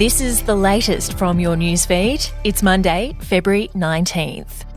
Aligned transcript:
This 0.00 0.22
is 0.22 0.40
the 0.40 0.56
latest 0.56 1.18
from 1.18 1.38
your 1.38 1.56
newsfeed. 1.56 2.32
It's 2.42 2.62
Monday, 2.62 3.14
February 3.20 3.68
19th. 3.74 4.69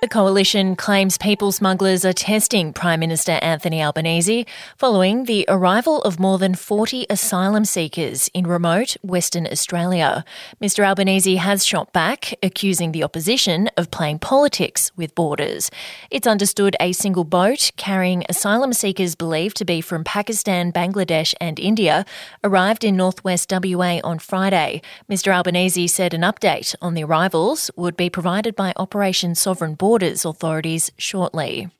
The 0.00 0.06
coalition 0.06 0.76
claims 0.76 1.18
people 1.18 1.50
smugglers 1.50 2.04
are 2.04 2.12
testing 2.12 2.72
Prime 2.72 3.00
Minister 3.00 3.32
Anthony 3.42 3.82
Albanese 3.82 4.46
following 4.76 5.24
the 5.24 5.44
arrival 5.48 6.00
of 6.02 6.20
more 6.20 6.38
than 6.38 6.54
40 6.54 7.06
asylum 7.10 7.64
seekers 7.64 8.30
in 8.32 8.46
remote 8.46 8.96
Western 9.02 9.44
Australia. 9.48 10.24
Mr 10.62 10.86
Albanese 10.86 11.34
has 11.34 11.66
shot 11.66 11.92
back, 11.92 12.32
accusing 12.44 12.92
the 12.92 13.02
opposition 13.02 13.70
of 13.76 13.90
playing 13.90 14.20
politics 14.20 14.92
with 14.94 15.16
borders. 15.16 15.68
It's 16.12 16.28
understood 16.28 16.76
a 16.78 16.92
single 16.92 17.24
boat 17.24 17.72
carrying 17.76 18.24
asylum 18.28 18.74
seekers 18.74 19.16
believed 19.16 19.56
to 19.56 19.64
be 19.64 19.80
from 19.80 20.04
Pakistan, 20.04 20.70
Bangladesh, 20.70 21.34
and 21.40 21.58
India 21.58 22.06
arrived 22.44 22.84
in 22.84 22.96
northwest 22.96 23.50
WA 23.52 23.98
on 24.04 24.20
Friday. 24.20 24.80
Mr 25.10 25.34
Albanese 25.34 25.88
said 25.88 26.14
an 26.14 26.20
update 26.20 26.76
on 26.80 26.94
the 26.94 27.02
arrivals 27.02 27.68
would 27.74 27.96
be 27.96 28.08
provided 28.08 28.54
by 28.54 28.72
Operation 28.76 29.34
Sovereign 29.34 29.74
Border 29.74 29.87
Borders 29.88 30.26
authorities 30.26 30.90
shortly. 30.98 31.70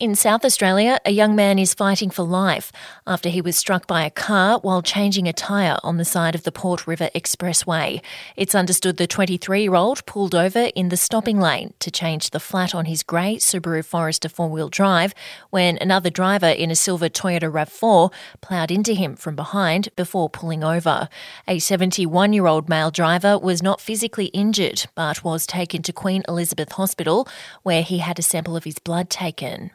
In 0.00 0.14
South 0.14 0.46
Australia, 0.46 0.98
a 1.04 1.10
young 1.10 1.36
man 1.36 1.58
is 1.58 1.74
fighting 1.74 2.08
for 2.08 2.22
life 2.22 2.72
after 3.06 3.28
he 3.28 3.42
was 3.42 3.54
struck 3.54 3.86
by 3.86 4.02
a 4.02 4.10
car 4.10 4.58
while 4.60 4.80
changing 4.80 5.28
a 5.28 5.32
tyre 5.34 5.76
on 5.82 5.98
the 5.98 6.06
side 6.06 6.34
of 6.34 6.44
the 6.44 6.50
Port 6.50 6.86
River 6.86 7.10
Expressway. 7.14 8.00
It's 8.34 8.54
understood 8.54 8.96
the 8.96 9.06
23 9.06 9.60
year 9.60 9.74
old 9.74 10.06
pulled 10.06 10.34
over 10.34 10.70
in 10.74 10.88
the 10.88 10.96
stopping 10.96 11.38
lane 11.38 11.74
to 11.80 11.90
change 11.90 12.30
the 12.30 12.40
flat 12.40 12.74
on 12.74 12.86
his 12.86 13.02
grey 13.02 13.36
Subaru 13.36 13.84
Forester 13.84 14.30
four 14.30 14.48
wheel 14.48 14.70
drive 14.70 15.12
when 15.50 15.76
another 15.82 16.08
driver 16.08 16.48
in 16.48 16.70
a 16.70 16.74
silver 16.74 17.10
Toyota 17.10 17.52
RAV4 17.52 18.10
ploughed 18.40 18.70
into 18.70 18.94
him 18.94 19.16
from 19.16 19.36
behind 19.36 19.90
before 19.96 20.30
pulling 20.30 20.64
over. 20.64 21.10
A 21.46 21.58
71 21.58 22.32
year 22.32 22.46
old 22.46 22.70
male 22.70 22.90
driver 22.90 23.38
was 23.38 23.62
not 23.62 23.82
physically 23.82 24.28
injured 24.28 24.86
but 24.94 25.22
was 25.22 25.46
taken 25.46 25.82
to 25.82 25.92
Queen 25.92 26.22
Elizabeth 26.26 26.72
Hospital 26.72 27.28
where 27.62 27.82
he 27.82 27.98
had 27.98 28.18
a 28.18 28.22
sample 28.22 28.56
of 28.56 28.64
his 28.64 28.78
blood 28.78 29.10
taken 29.10 29.49
in. 29.50 29.70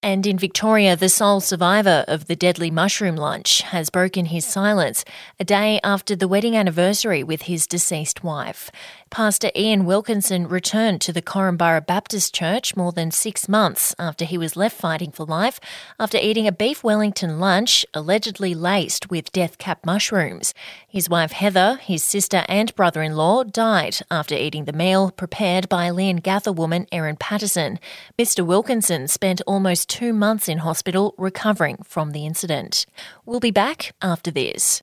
And 0.00 0.28
in 0.28 0.38
Victoria, 0.38 0.94
the 0.94 1.08
sole 1.08 1.40
survivor 1.40 2.04
of 2.06 2.28
the 2.28 2.36
deadly 2.36 2.70
mushroom 2.70 3.16
lunch 3.16 3.62
has 3.62 3.90
broken 3.90 4.26
his 4.26 4.46
silence 4.46 5.04
a 5.40 5.44
day 5.44 5.80
after 5.82 6.14
the 6.14 6.28
wedding 6.28 6.56
anniversary 6.56 7.24
with 7.24 7.42
his 7.42 7.66
deceased 7.66 8.22
wife. 8.22 8.70
Pastor 9.10 9.50
Ian 9.56 9.86
Wilkinson 9.86 10.46
returned 10.46 11.00
to 11.00 11.12
the 11.12 11.22
Korumburra 11.22 11.84
Baptist 11.84 12.32
Church 12.32 12.76
more 12.76 12.92
than 12.92 13.10
six 13.10 13.48
months 13.48 13.92
after 13.98 14.24
he 14.24 14.38
was 14.38 14.54
left 14.54 14.76
fighting 14.76 15.10
for 15.10 15.26
life 15.26 15.58
after 15.98 16.16
eating 16.18 16.46
a 16.46 16.52
beef 16.52 16.84
Wellington 16.84 17.40
lunch 17.40 17.84
allegedly 17.92 18.54
laced 18.54 19.10
with 19.10 19.32
death 19.32 19.58
cap 19.58 19.84
mushrooms. 19.84 20.54
His 20.86 21.10
wife 21.10 21.32
Heather, 21.32 21.80
his 21.82 22.04
sister, 22.04 22.44
and 22.48 22.72
brother 22.76 23.02
in 23.02 23.16
law 23.16 23.42
died 23.42 23.96
after 24.10 24.36
eating 24.36 24.66
the 24.66 24.72
meal 24.72 25.10
prepared 25.10 25.68
by 25.68 25.90
Leongatha 25.90 26.54
woman 26.54 26.86
Erin 26.92 27.16
Patterson. 27.16 27.80
Mr. 28.16 28.46
Wilkinson 28.46 29.08
spent 29.08 29.40
almost 29.46 29.87
two 29.88 30.12
months 30.12 30.48
in 30.48 30.58
hospital 30.58 31.14
recovering 31.18 31.78
from 31.82 32.12
the 32.12 32.26
incident. 32.26 32.86
We'll 33.24 33.40
be 33.40 33.50
back 33.50 33.94
after 34.00 34.30
this. 34.30 34.82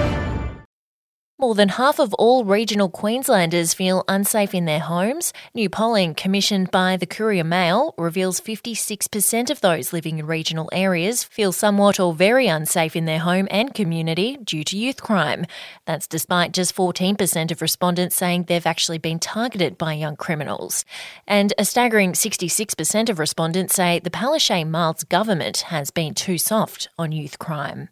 More 1.41 1.55
than 1.55 1.69
half 1.69 1.97
of 1.97 2.13
all 2.19 2.45
regional 2.45 2.87
Queenslanders 2.87 3.73
feel 3.73 4.03
unsafe 4.07 4.53
in 4.53 4.65
their 4.65 4.79
homes. 4.79 5.33
New 5.55 5.71
polling 5.71 6.13
commissioned 6.13 6.69
by 6.69 6.97
the 6.97 7.07
Courier 7.07 7.43
Mail 7.43 7.95
reveals 7.97 8.39
56% 8.39 9.49
of 9.49 9.59
those 9.59 9.91
living 9.91 10.19
in 10.19 10.27
regional 10.27 10.69
areas 10.71 11.23
feel 11.23 11.51
somewhat 11.51 11.99
or 11.99 12.13
very 12.13 12.45
unsafe 12.45 12.95
in 12.95 13.05
their 13.05 13.17
home 13.17 13.47
and 13.49 13.73
community 13.73 14.37
due 14.37 14.63
to 14.65 14.77
youth 14.77 15.01
crime. 15.01 15.47
That's 15.87 16.05
despite 16.05 16.51
just 16.51 16.75
14% 16.75 17.49
of 17.49 17.59
respondents 17.59 18.15
saying 18.15 18.43
they've 18.43 18.63
actually 18.63 18.99
been 18.99 19.17
targeted 19.17 19.79
by 19.79 19.93
young 19.93 20.17
criminals. 20.17 20.85
And 21.25 21.55
a 21.57 21.65
staggering 21.65 22.13
66% 22.13 23.09
of 23.09 23.17
respondents 23.17 23.73
say 23.73 23.97
the 23.97 24.11
Palaszczuk 24.11 24.69
Miles 24.69 25.03
government 25.05 25.61
has 25.61 25.89
been 25.89 26.13
too 26.13 26.37
soft 26.37 26.87
on 26.99 27.11
youth 27.11 27.39
crime. 27.39 27.89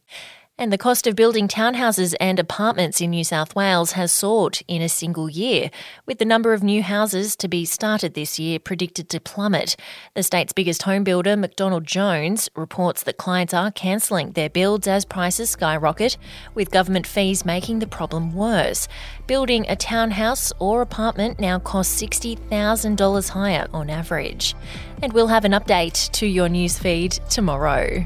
And 0.60 0.74
the 0.74 0.78
cost 0.78 1.08
of 1.08 1.16
building 1.16 1.48
townhouses 1.48 2.14
and 2.20 2.38
apartments 2.38 3.00
in 3.00 3.12
New 3.12 3.24
South 3.24 3.56
Wales 3.56 3.94
has 3.94 4.12
soared 4.12 4.60
in 4.68 4.82
a 4.82 4.90
single 4.90 5.30
year, 5.30 5.72
with 6.06 6.20
the 6.20 6.26
number 6.26 6.52
of 6.52 6.64
new 6.64 6.84
houses 6.84 7.38
to 7.38 7.48
be 7.48 7.64
started 7.64 8.14
this 8.14 8.38
year 8.38 8.60
predicted 8.60 9.08
to 9.08 9.22
plummet. 9.22 9.78
The 10.16 10.22
state's 10.22 10.52
biggest 10.52 10.84
home 10.84 11.06
builder, 11.06 11.38
McDonald 11.38 11.86
Jones, 11.86 12.50
reports 12.58 13.04
that 13.04 13.16
clients 13.16 13.54
are 13.54 13.72
cancelling 13.72 14.32
their 14.32 14.50
builds 14.50 14.86
as 14.86 15.06
prices 15.06 15.50
skyrocket, 15.50 16.18
with 16.56 16.72
government 16.72 17.08
fees 17.08 17.46
making 17.46 17.80
the 17.80 17.88
problem 17.88 18.36
worse. 18.36 18.90
Building 19.28 19.66
a 19.70 19.78
townhouse 19.78 20.52
or 20.60 20.82
apartment 20.82 21.40
now 21.40 21.60
costs 21.60 22.02
$60,000 22.02 23.30
higher 23.30 23.70
on 23.74 23.90
average. 23.90 24.56
And 25.02 25.14
we'll 25.14 25.28
have 25.28 25.46
an 25.46 25.54
update 25.54 26.12
to 26.12 26.28
your 26.28 26.50
newsfeed 26.50 27.26
tomorrow. 27.30 28.06